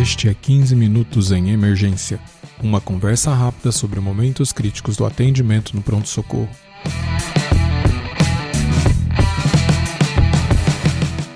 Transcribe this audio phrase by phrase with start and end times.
[0.00, 2.18] Este é 15 Minutos em Emergência
[2.62, 6.48] uma conversa rápida sobre momentos críticos do atendimento no pronto-socorro.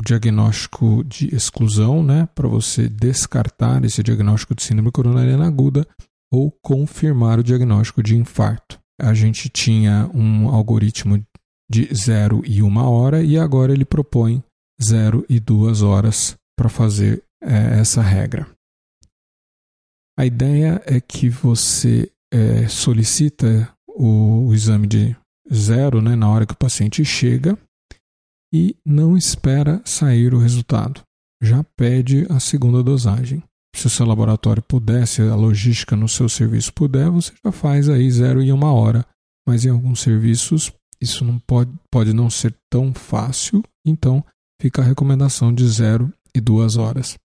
[0.00, 5.84] diagnóstico de exclusão, né, para você descartar esse diagnóstico de síndrome coronariana aguda
[6.32, 8.78] ou confirmar o diagnóstico de infarto.
[9.00, 11.20] A gente tinha um algoritmo
[11.68, 14.44] de 0 e 1 hora e agora ele propõe
[14.80, 18.55] 0 e 2 horas para fazer é, essa regra.
[20.18, 25.16] A ideia é que você é, solicita o, o, exame de
[25.52, 27.58] zero né, na hora que o paciente chega
[28.52, 31.02] e não espera sair o resultado.
[31.42, 33.42] Já pede a segunda dosagem.
[33.74, 37.90] Se o seu laboratório puder, se a logística no seu serviço puder, você já faz
[37.90, 39.04] aí zero e uma hora.
[39.46, 44.24] Mas em alguns serviços isso não pode, pode não ser tão fácil, então
[44.60, 47.18] fica a recomendação de zero e duas horas.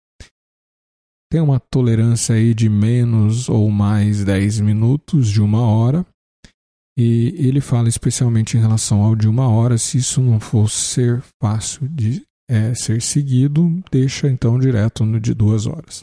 [1.30, 6.06] Tem uma tolerância aí de menos ou mais 10 minutos de uma hora,
[6.98, 11.22] e ele fala especialmente em relação ao de uma hora, se isso não for ser
[11.40, 16.02] fácil de é, ser seguido, deixa então direto no de duas horas.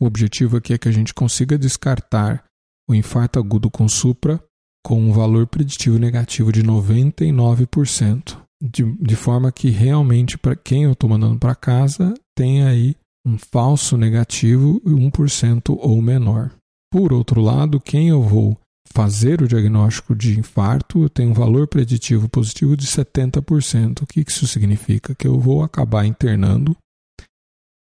[0.00, 2.44] O objetivo aqui é que a gente consiga descartar
[2.88, 4.42] o infarto agudo com supra
[4.84, 10.92] com um valor preditivo negativo de 99%, de, de forma que realmente, para quem eu
[10.92, 12.96] estou mandando para casa, tenha aí
[13.26, 16.50] um falso negativo 1% ou menor.
[16.90, 18.58] Por outro lado, quem eu vou
[18.92, 24.02] fazer o diagnóstico de infarto, tenho um valor preditivo positivo de 70%.
[24.02, 25.14] O que isso significa?
[25.14, 26.76] Que eu vou acabar internando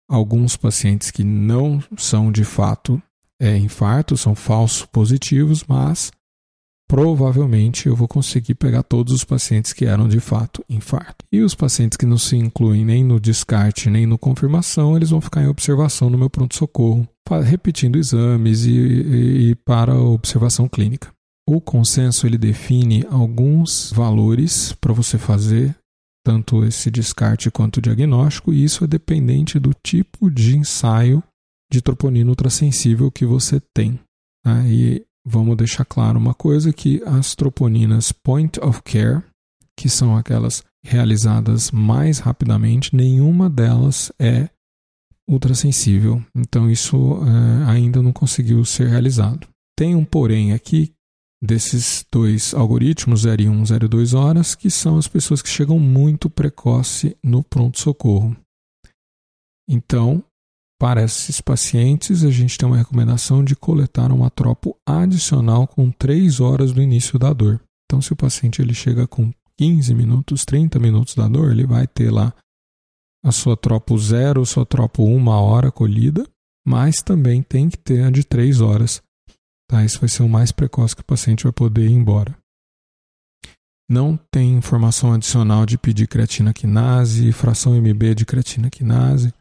[0.08, 3.02] alguns pacientes que não são de fato
[3.40, 6.10] é, infarto, são falsos positivos, mas
[6.94, 11.24] provavelmente eu vou conseguir pegar todos os pacientes que eram de fato infarto.
[11.32, 15.20] E os pacientes que não se incluem nem no descarte nem no confirmação, eles vão
[15.20, 17.04] ficar em observação no meu pronto-socorro
[17.44, 21.10] repetindo exames e, e, e para observação clínica.
[21.48, 25.74] O consenso ele define alguns valores para você fazer
[26.24, 31.24] tanto esse descarte quanto o diagnóstico, e isso é dependente do tipo de ensaio
[31.72, 33.98] de troponina ultrassensível que você tem.
[34.44, 34.62] Tá?
[34.68, 39.22] E vamos deixar claro uma coisa que as troponinas point of care,
[39.78, 44.48] que são aquelas realizadas mais rapidamente, nenhuma delas é
[45.28, 46.22] ultrassensível.
[46.34, 49.48] Então isso é, ainda não conseguiu ser realizado.
[49.76, 50.92] Tem um porém aqui
[51.42, 55.48] desses dois algoritmos, 0 e 1, 0 e 2 horas, que são as pessoas que
[55.48, 58.36] chegam muito precoce no pronto-socorro.
[59.68, 60.22] Então,
[60.80, 66.40] para esses pacientes, a gente tem uma recomendação de coletar um atropo adicional com 3
[66.40, 67.60] horas do início da dor.
[67.86, 71.86] Então, se o paciente ele chega com 15 minutos, 30 minutos da dor, ele vai
[71.86, 72.34] ter lá
[73.24, 76.26] a sua tropo zero, a sua tropo uma hora colhida,
[76.66, 79.02] mas também tem que ter a de três horas.
[79.68, 79.84] Tá?
[79.84, 82.36] Isso vai ser o mais precoce que o paciente vai poder ir embora.
[83.88, 89.32] Não tem informação adicional de pedir creatina quinase, fração MB de creatina quinase.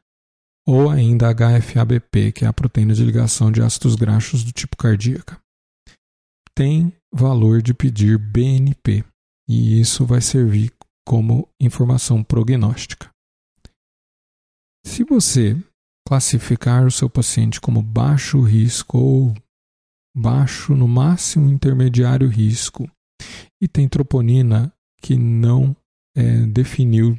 [0.65, 5.39] Ou ainda HFABP, que é a proteína de ligação de ácidos graxos do tipo cardíaca.
[6.56, 9.04] Tem valor de pedir BNP,
[9.48, 10.71] e isso vai servir
[11.06, 13.10] como informação prognóstica.
[14.86, 15.62] Se você
[16.07, 19.33] classificar o seu paciente como baixo risco ou
[20.16, 22.89] baixo, no máximo intermediário risco,
[23.62, 24.71] e tem troponina
[25.01, 25.75] que não
[26.16, 27.18] é, definiu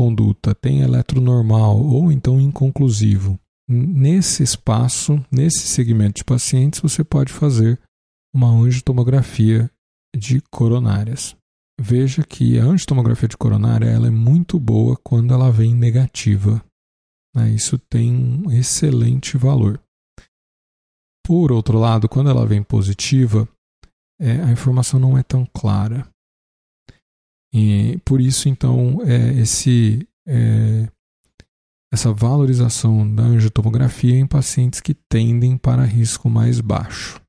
[0.00, 3.38] conduta, tem eletronormal ou então inconclusivo.
[3.68, 7.78] Nesse espaço, nesse segmento de pacientes, você pode fazer
[8.34, 9.70] uma angiotomografia
[10.16, 11.36] de coronárias.
[11.78, 16.64] Veja que a angiotomografia de coronária ela é muito boa quando ela vem negativa.
[17.36, 17.50] Né?
[17.50, 19.78] Isso tem um excelente valor.
[21.26, 23.46] Por outro lado, quando ela vem positiva,
[24.18, 26.08] é, a informação não é tão clara.
[27.52, 30.88] E por isso, então, é, esse, é,
[31.92, 37.20] essa valorização da angiotomografia em pacientes que tendem para risco mais baixo.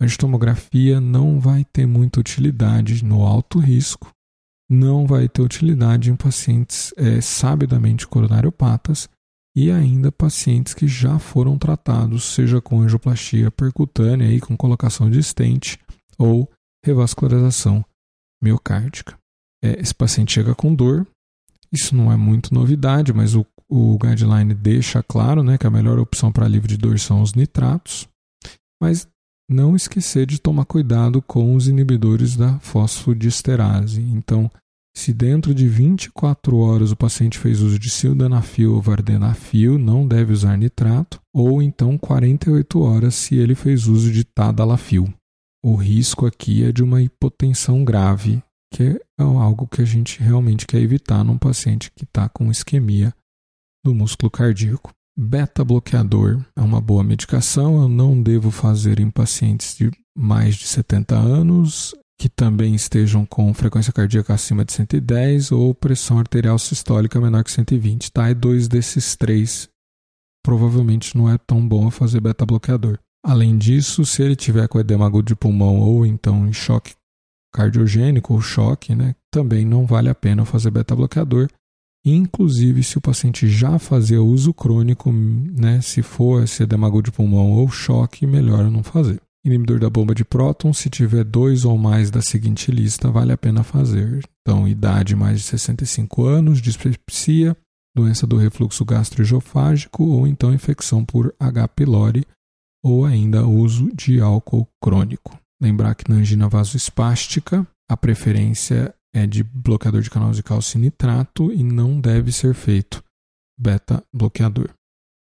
[0.00, 4.10] A angiotomografia não vai ter muita utilidade no alto risco,
[4.68, 9.08] não vai ter utilidade em pacientes é, sabidamente coronariopatas
[9.56, 15.22] e ainda pacientes que já foram tratados, seja com angioplastia percutânea e com colocação de
[15.22, 15.76] stent
[16.18, 16.50] ou
[16.84, 17.84] revascularização
[18.44, 19.16] miocárdica.
[19.64, 21.06] É, esse paciente chega com dor,
[21.72, 25.98] isso não é muito novidade, mas o, o guideline deixa claro né, que a melhor
[25.98, 28.06] opção para alívio de dor são os nitratos,
[28.80, 29.08] mas
[29.50, 34.00] não esquecer de tomar cuidado com os inibidores da fosfodiesterase.
[34.00, 34.50] Então,
[34.96, 40.32] se dentro de 24 horas o paciente fez uso de sildenafil ou vardenafil, não deve
[40.32, 45.12] usar nitrato, ou então 48 horas se ele fez uso de tadalafil
[45.64, 50.66] o risco aqui é de uma hipotensão grave, que é algo que a gente realmente
[50.66, 53.14] quer evitar num paciente que está com isquemia
[53.82, 54.90] do músculo cardíaco.
[55.18, 61.16] Beta-bloqueador é uma boa medicação, eu não devo fazer em pacientes de mais de 70
[61.16, 67.42] anos, que também estejam com frequência cardíaca acima de 110 ou pressão arterial sistólica menor
[67.42, 68.12] que 120.
[68.12, 68.30] Tá?
[68.30, 69.66] E dois desses três
[70.44, 72.98] provavelmente não é tão bom fazer beta-bloqueador.
[73.24, 76.92] Além disso, se ele tiver com edema agudo de pulmão ou então em choque
[77.54, 81.48] cardiogênico ou choque, né, também não vale a pena fazer beta-bloqueador.
[82.04, 87.16] Inclusive, se o paciente já fazer uso crônico, né, se for esse edema agudo de
[87.16, 89.18] pulmão ou choque, melhor não fazer.
[89.42, 93.38] Inibidor da bomba de próton, se tiver dois ou mais da seguinte lista, vale a
[93.38, 94.20] pena fazer.
[94.42, 97.56] Então, idade mais de 65 anos, dispepsia,
[97.96, 101.68] doença do refluxo gastroesofágico ou então infecção por H.
[101.68, 102.26] pylori
[102.84, 105.38] ou ainda uso de álcool crônico.
[105.60, 111.50] Lembrar que na angina vasoespástica a preferência é de bloqueador de canal de cálcio nitrato
[111.50, 113.02] e não deve ser feito
[113.58, 114.68] beta bloqueador.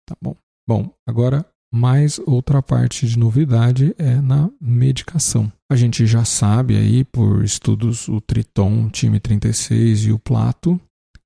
[0.09, 0.35] Tá bom?
[0.67, 1.45] Bom, agora
[1.75, 5.51] mais outra parte de novidade é na medicação.
[5.71, 10.81] A gente já sabe aí por estudos o Triton, time 36 e o Plato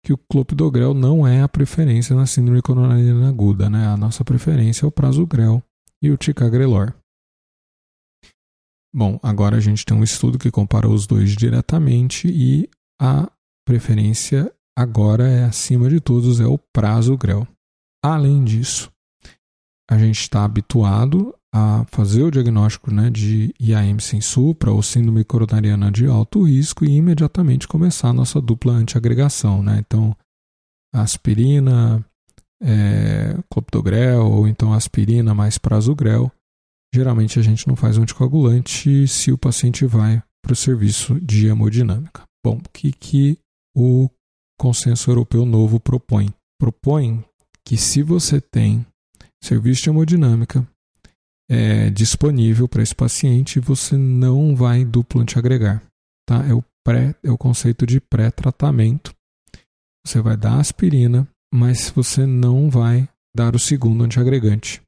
[0.06, 3.88] que o clopidogrel não é a preferência na síndrome coronariana aguda, né?
[3.88, 5.61] A nossa preferência é o prasugrel
[6.02, 6.94] e o ticagrelor.
[8.94, 12.69] Bom, agora a gente tem um estudo que compara os dois diretamente e
[13.00, 13.31] a
[13.66, 17.46] preferência agora é acima de todos é o prazo grel.
[18.03, 18.91] Além disso,
[19.91, 25.24] a gente está habituado a fazer o diagnóstico né, de IAM sem supra ou síndrome
[25.24, 29.62] coronariana de alto risco e imediatamente começar a nossa dupla antiagregação.
[29.62, 29.82] Né?
[29.86, 30.15] Então,
[30.94, 32.05] aspirina,
[32.63, 36.31] é, clopidogrel ou então aspirina mais prasugrel.
[36.94, 42.22] Geralmente a gente não faz anticoagulante se o paciente vai para o serviço de hemodinâmica.
[42.44, 43.39] Bom, o que, que
[43.77, 44.08] o
[44.58, 46.32] consenso europeu novo propõe?
[46.58, 47.25] Propõe
[47.67, 48.86] que se você tem
[49.43, 50.67] serviço de hemodinâmica
[51.51, 55.82] é, disponível para esse paciente, você não vai duplo antiagregar.
[56.27, 56.44] Tá?
[56.46, 59.15] É, o pré, é o conceito de pré-tratamento.
[60.06, 64.82] Você vai dar aspirina mas você não vai dar o segundo antiagregante.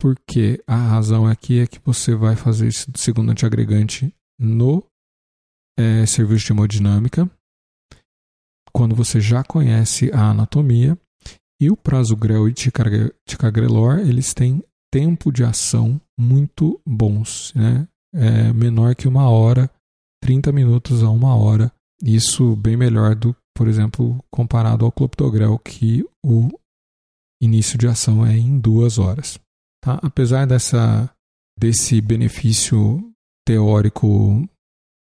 [0.00, 4.82] Porque a razão aqui é que você vai fazer esse segundo antiagregante no
[5.78, 7.30] é, serviço de hemodinâmica,
[8.72, 10.96] quando você já conhece a anatomia,
[11.60, 17.86] e o prasugrel e ticagrelor, eles têm tempo de ação muito bons, né?
[18.14, 19.70] É menor que uma hora,
[20.22, 21.70] 30 minutos a uma hora.
[22.02, 26.48] Isso bem melhor do por exemplo, comparado ao clopidogrel, que o
[27.42, 29.38] início de ação é em duas horas.
[29.82, 29.98] Tá?
[30.02, 31.10] Apesar dessa,
[31.58, 33.02] desse benefício
[33.46, 34.46] teórico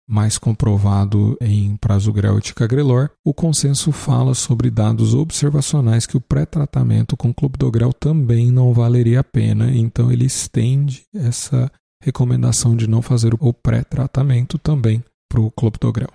[0.08, 7.18] mais comprovado em prasugrel e ticagrelor, o consenso fala sobre dados observacionais que o pré-tratamento
[7.18, 11.72] com clopidogrel também não valeria a pena, então ele estende essa
[12.04, 16.14] recomendação de não fazer o pré-tratamento também para o clopidogrel.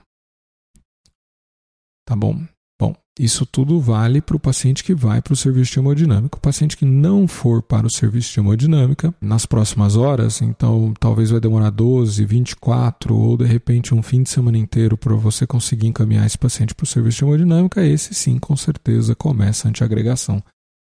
[2.07, 2.41] Tá bom?
[2.81, 6.39] Bom, isso tudo vale para o paciente que vai para o serviço de hemodinâmica.
[6.39, 11.29] O paciente que não for para o serviço de hemodinâmica, nas próximas horas, então talvez
[11.29, 15.89] vai demorar 12, 24 ou de repente um fim de semana inteiro para você conseguir
[15.89, 20.43] encaminhar esse paciente para o serviço de hemodinâmica, esse sim, com certeza, começa a antiagregação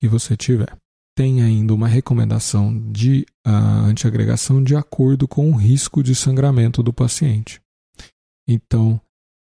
[0.01, 0.73] que você tiver.
[1.17, 6.93] Tem ainda uma recomendação de uh, antiagregação de acordo com o risco de sangramento do
[6.93, 7.61] paciente.
[8.47, 8.99] Então,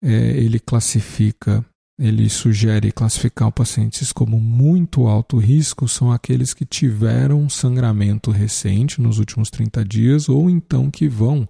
[0.07, 1.65] é, ele classifica
[1.99, 9.19] ele sugere classificar pacientes como muito alto risco são aqueles que tiveram sangramento recente nos
[9.19, 11.49] últimos 30 dias ou então que vão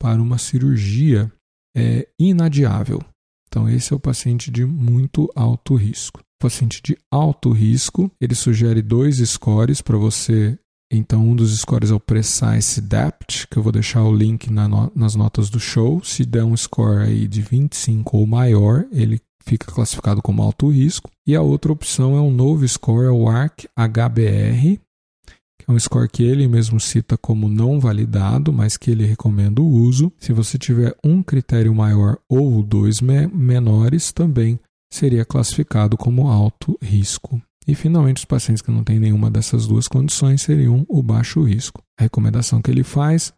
[0.00, 1.30] para uma cirurgia
[1.76, 3.00] é, inadiável.
[3.46, 6.20] Então, esse é o paciente de muito alto risco.
[6.20, 10.58] O paciente de alto risco, ele sugere dois scores para você.
[10.94, 14.68] Então, um dos scores é o Precise Depth, que eu vou deixar o link na
[14.68, 16.04] no, nas notas do show.
[16.04, 21.10] Se der um score aí de 25 ou maior, ele fica classificado como alto risco.
[21.26, 24.78] E a outra opção é um novo score, é o ARC HBR,
[25.58, 29.62] que é um score que ele mesmo cita como não validado, mas que ele recomenda
[29.62, 30.12] o uso.
[30.18, 34.60] Se você tiver um critério maior ou dois me menores, também
[34.92, 37.40] seria classificado como alto risco.
[37.66, 41.82] E finalmente, os pacientes que não têm nenhuma dessas duas condições seriam o baixo risco.
[41.98, 43.32] A recomendação que ele faz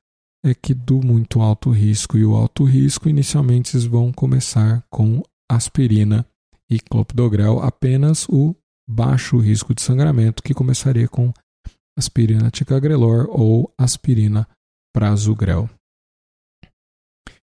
[0.44, 6.26] é que do muito alto risco e o alto risco, inicialmente vão começar com aspirina
[6.70, 8.54] e clopidogrel, apenas o
[8.88, 11.32] baixo risco de sangramento, que começaria com
[11.96, 14.48] aspirina ticagrelor ou aspirina
[14.94, 15.68] prasugrel.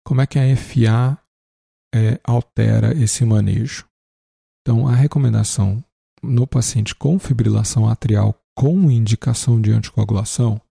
[0.05, 1.19] Como é que a FA
[1.93, 3.88] é, altera esse manejo?
[4.62, 5.84] Então, a recomendação
[6.25, 10.62] no paciente com fibrilação atrial com indicação de anticoagulação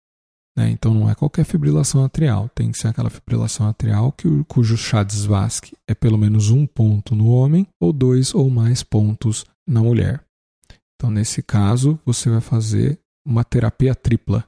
[0.56, 0.70] né?
[0.70, 5.76] Então não é qualquer fibrilação atrial, tem que ser aquela fibrilação atrial que, cujo Chades-Vasque
[5.88, 10.24] é pelo menos um ponto no homem ou dois ou mais pontos na mulher.
[10.94, 14.46] Então nesse caso você vai fazer uma terapia tripla,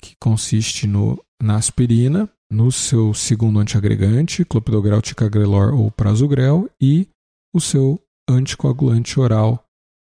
[0.00, 7.08] que consiste no, na aspirina, no seu segundo antiagregante, clopidogrel, ticagrelor ou prasugrel, e
[7.54, 9.64] o seu anticoagulante oral,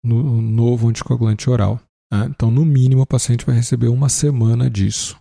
[0.05, 1.81] no novo anticoagulante oral.
[2.13, 2.27] Né?
[2.31, 5.17] Então, no mínimo, o paciente vai receber uma semana disso.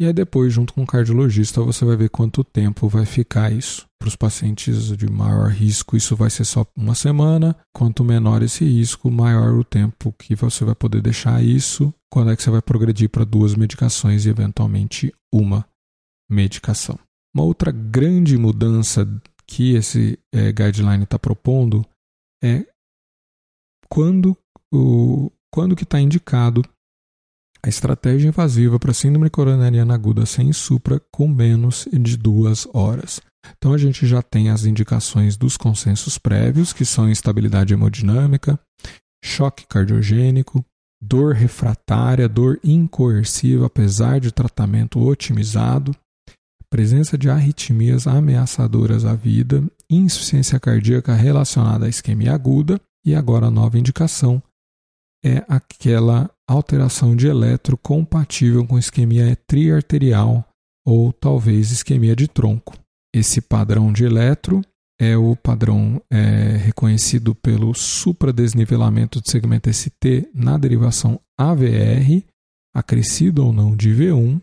[0.00, 3.84] E aí depois, junto com o cardiologista, você vai ver quanto tempo vai ficar isso.
[3.98, 7.56] Para os pacientes de maior risco, isso vai ser só uma semana.
[7.74, 11.92] Quanto menor esse risco, maior o tempo que você vai poder deixar isso.
[12.12, 15.66] Quando é que você vai progredir para duas medicações e eventualmente uma
[16.30, 16.96] medicação.
[17.34, 19.04] Uma outra grande mudança
[19.48, 21.84] que esse é, guideline está propondo
[22.42, 22.64] é
[23.88, 24.36] quando
[24.72, 26.62] o, quando que está indicado
[27.62, 33.20] a estratégia invasiva para síndrome coronariana aguda sem supra com menos de duas horas.
[33.56, 38.58] Então a gente já tem as indicações dos consensos prévios, que são instabilidade hemodinâmica,
[39.24, 40.64] choque cardiogênico,
[41.02, 45.94] dor refratária, dor incoercível apesar de tratamento otimizado,
[46.70, 53.50] presença de arritmias ameaçadoras à vida, insuficiência cardíaca relacionada à isquemia aguda e agora a
[53.50, 54.42] nova indicação,
[55.24, 60.46] é aquela alteração de eletro compatível com isquemia triarterial
[60.86, 62.74] ou talvez isquemia de tronco.
[63.14, 64.60] Esse padrão de eletro
[65.00, 72.22] é o padrão é, reconhecido pelo supradesnivelamento de segmento ST na derivação AVR,
[72.76, 74.40] acrescido ou não de V1,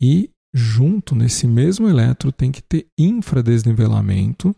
[0.00, 4.54] e junto nesse mesmo eletro tem que ter infradesnivelamento,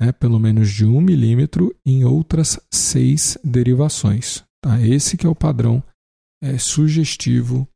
[0.00, 4.44] né, pelo menos de 1 milímetro, em outras seis derivações.
[4.62, 4.80] Tá?
[4.80, 5.82] Esse que é o padrão
[6.42, 7.68] é, sugestivo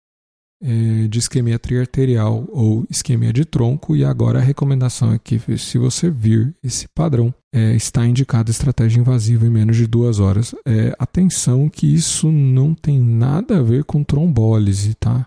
[0.63, 3.97] é, de isquemia triarterial ou isquemia de tronco.
[3.97, 9.01] E agora a recomendação é que, se você vir esse padrão, é, está indicada estratégia
[9.01, 10.55] invasiva em menos de duas horas.
[10.65, 15.27] É, atenção que isso não tem nada a ver com trombólise, tá?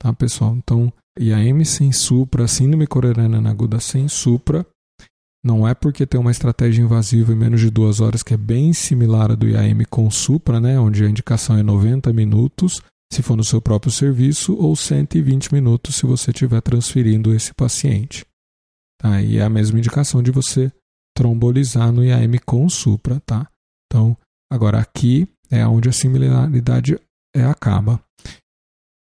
[0.00, 0.54] Tá, pessoal?
[0.56, 4.64] Então, IAM sem supra, síndrome coronariana aguda sem supra,
[5.44, 8.72] não é porque tem uma estratégia invasiva em menos de duas horas que é bem
[8.72, 12.82] similar à do IAM com Supra, né, onde a indicação é 90 minutos,
[13.12, 18.24] se for no seu próprio serviço, ou 120 minutos se você estiver transferindo esse paciente.
[19.00, 19.20] Tá?
[19.22, 20.70] E é a mesma indicação de você
[21.16, 23.18] trombolizar no IAM com Supra.
[23.20, 23.48] Tá?
[23.86, 24.16] Então,
[24.52, 27.00] agora aqui é onde a similaridade
[27.34, 28.00] é, acaba.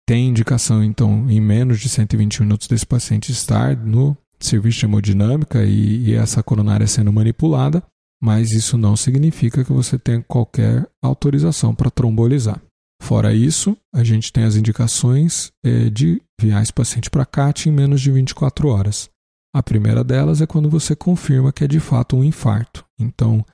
[0.07, 5.65] Tem indicação, então, em menos de 120 minutos desse paciente estar no serviço de hemodinâmica
[5.65, 7.83] e, e essa coronária sendo manipulada,
[8.23, 12.61] mas isso não significa que você tenha qualquer autorização para trombolizar.
[13.03, 17.73] Fora isso, a gente tem as indicações é, de enviar esse paciente para CAT em
[17.73, 19.09] menos de 24 horas.
[19.55, 22.85] A primeira delas é quando você confirma que é de fato um infarto.
[22.99, 23.45] Então,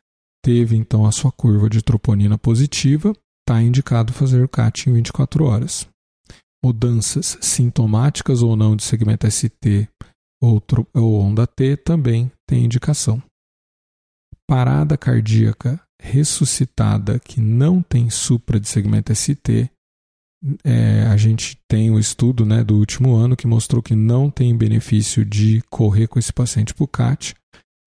[0.44, 3.12] teve então a sua curva de troponina positiva,
[3.48, 5.86] está indicado fazer o CAT em 24 horas.
[6.62, 9.88] Mudanças sintomáticas ou não de segmento ST
[10.42, 10.62] ou,
[10.94, 13.22] ou onda T também tem indicação.
[14.48, 19.70] Parada cardíaca ressuscitada que não tem supra de segmento ST,
[20.64, 24.56] é, a gente tem um estudo né, do último ano que mostrou que não tem
[24.56, 27.34] benefício de correr com esse paciente para o CAT,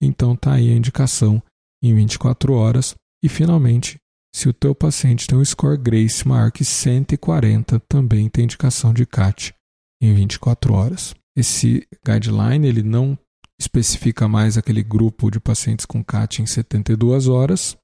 [0.02, 1.42] então está aí a indicação
[1.84, 2.96] em 24 horas.
[3.24, 3.98] E finalmente,
[4.34, 9.06] se o teu paciente tem um score GRACE maior que 140, também tem indicação de
[9.06, 9.54] CAT
[10.02, 11.14] em 24 horas.
[11.40, 13.18] Esse guideline ele não
[13.58, 17.78] especifica mais aquele grupo de pacientes com CAT em 72 horas,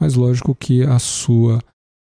[0.00, 1.62] mas lógico que a sua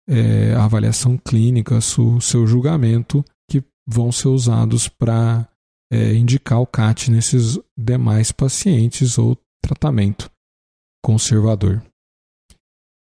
[0.07, 5.49] é, avaliação clínica, o seu julgamento, que vão ser usados para
[5.91, 10.29] é, indicar o CAT nesses demais pacientes ou tratamento
[11.03, 11.83] conservador.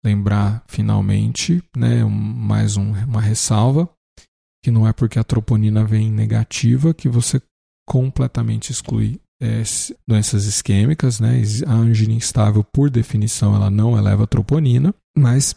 [0.06, 3.90] Lembrar finalmente, né, mais um, uma ressalva,
[4.64, 7.42] que não é porque a troponina vem negativa que você
[7.88, 9.62] completamente exclui é,
[10.08, 11.42] doenças isquêmicas, né?
[11.68, 15.56] A angina instável, por definição, ela não eleva a troponina, mas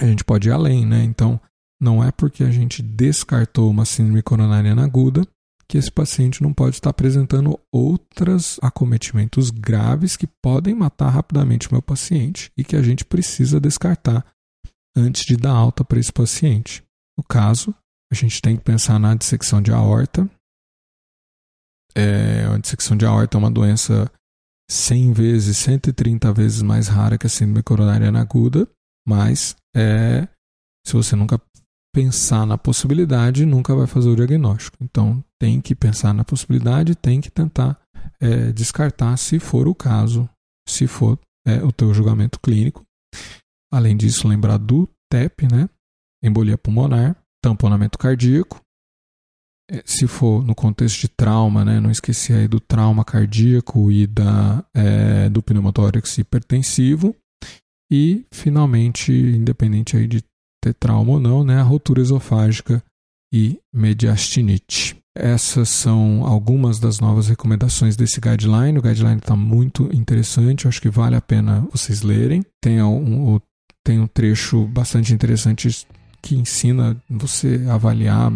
[0.00, 1.02] a gente pode ir além, né?
[1.02, 1.40] Então,
[1.80, 5.26] não é porque a gente descartou uma síndrome coronariana aguda
[5.68, 11.72] que esse paciente não pode estar apresentando outros acometimentos graves que podem matar rapidamente o
[11.72, 14.22] meu paciente e que a gente precisa descartar
[14.94, 16.84] antes de dar alta para esse paciente.
[17.16, 17.74] No caso,
[18.12, 20.30] a gente tem que pensar na dissecção de aorta,
[21.94, 24.10] é, a dissecção de aorta é uma doença
[24.70, 28.68] 100 vezes, 130 vezes mais rara que a síndrome coronariana aguda,
[29.06, 30.26] mas é,
[30.86, 31.40] se você nunca
[31.94, 34.78] pensar na possibilidade, nunca vai fazer o diagnóstico.
[34.80, 37.78] Então, tem que pensar na possibilidade, tem que tentar
[38.20, 40.28] é, descartar, se for o caso,
[40.66, 42.82] se for é, o teu julgamento clínico.
[43.70, 45.68] Além disso, lembrar do TEP, né?
[46.22, 48.60] Embolia pulmonar, tamponamento cardíaco,
[49.84, 54.64] se for no contexto de trauma, né, não esquecer aí do trauma cardíaco e da,
[54.74, 57.14] é, do pneumotórax hipertensivo.
[57.90, 60.22] E, finalmente, independente aí de
[60.62, 62.82] ter trauma ou não, né, a rotura esofágica
[63.32, 64.96] e mediastinite.
[65.14, 68.78] Essas são algumas das novas recomendações desse guideline.
[68.78, 72.42] O guideline está muito interessante, acho que vale a pena vocês lerem.
[72.62, 73.38] Tem um,
[73.84, 75.86] tem um trecho bastante interessante
[76.22, 78.32] que ensina você a avaliar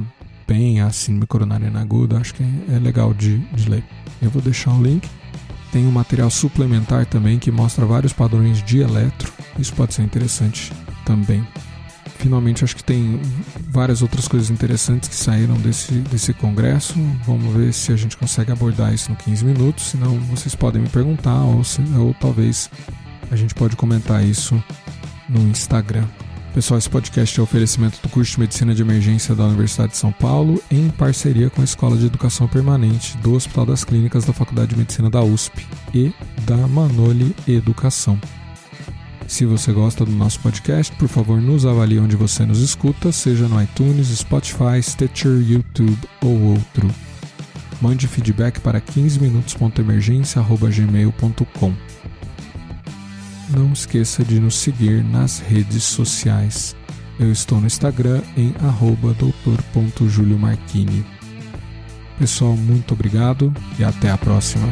[0.81, 3.85] a síndrome coronariana aguda, acho que é legal de, de ler.
[4.23, 5.09] Eu vou deixar o link.
[5.73, 9.33] Tem um material suplementar também que mostra vários padrões de eletro.
[9.59, 10.73] Isso pode ser interessante
[11.05, 11.47] também.
[12.19, 13.21] Finalmente, acho que tem
[13.69, 16.95] várias outras coisas interessantes que saíram desse, desse congresso.
[17.25, 19.87] Vamos ver se a gente consegue abordar isso no 15 minutos.
[19.89, 22.71] Senão, vocês podem me perguntar, ou, se, ou talvez
[23.31, 24.63] a gente pode comentar isso
[25.29, 26.07] no Instagram.
[26.57, 29.99] Pessoal, esse podcast é um oferecimento do curso de Medicina de Emergência da Universidade de
[29.99, 34.33] São Paulo, em parceria com a Escola de Educação Permanente do Hospital das Clínicas da
[34.33, 36.15] Faculdade de Medicina da USP e
[36.47, 38.19] da Manoli Educação.
[39.29, 43.47] Se você gosta do nosso podcast, por favor, nos avalie onde você nos escuta, seja
[43.49, 46.91] no iTunes, Spotify, Stitcher, YouTube ou outro.
[47.83, 51.75] Mande feedback para 15minutos.emergência.gmail.com
[53.51, 56.77] não esqueça de nos seguir nas redes sociais.
[57.19, 58.55] Eu estou no Instagram em
[59.15, 61.05] doutor.juliomarquini.
[62.19, 64.67] Pessoal, muito obrigado e até a próxima.